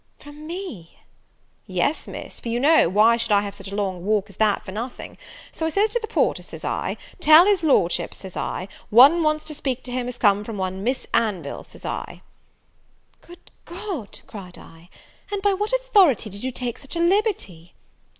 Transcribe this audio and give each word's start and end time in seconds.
"From 0.17 0.47
me!" 0.47 0.97
"Yes, 1.67 2.07
Miss, 2.07 2.39
for 2.39 2.49
you 2.49 2.59
know, 2.59 2.89
why 2.89 3.17
should 3.17 3.31
I 3.31 3.41
have 3.41 3.53
such 3.53 3.71
a 3.71 3.75
long 3.75 4.03
walk 4.03 4.31
as 4.31 4.37
that 4.37 4.65
for 4.65 4.71
nothing? 4.71 5.15
So 5.51 5.67
I 5.67 5.69
says 5.69 5.91
to 5.91 5.99
the 5.99 6.07
porter, 6.07 6.41
says 6.41 6.65
I, 6.65 6.97
tell 7.19 7.45
his 7.45 7.61
Lordship, 7.61 8.15
says 8.15 8.35
I, 8.35 8.67
one 8.89 9.21
wants 9.21 9.45
to 9.45 9.53
speak 9.53 9.83
to 9.83 9.91
him 9.91 10.07
as 10.07 10.17
comes 10.17 10.47
from 10.47 10.57
one 10.57 10.83
Miss 10.83 11.05
Anville, 11.13 11.63
says 11.63 11.85
I." 11.85 12.23
"Good 13.21 13.51
God," 13.65 14.21
cried 14.25 14.57
I, 14.57 14.89
"and 15.31 15.39
by 15.43 15.53
what 15.53 15.71
authority 15.71 16.31
did 16.31 16.41
you 16.43 16.51
take 16.51 16.79
such 16.79 16.95
a 16.95 16.99
liberty?" 16.99 17.75